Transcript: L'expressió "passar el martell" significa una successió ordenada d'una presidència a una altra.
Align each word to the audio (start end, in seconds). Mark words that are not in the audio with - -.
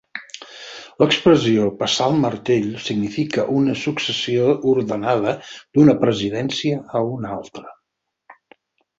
L'expressió 1.01 1.65
"passar 1.81 2.05
el 2.11 2.15
martell" 2.21 2.71
significa 2.85 3.45
una 3.57 3.75
successió 3.81 4.47
ordenada 4.71 5.33
d'una 5.51 5.95
presidència 6.05 6.79
a 7.01 7.03
una 7.17 7.35
altra. 7.37 7.67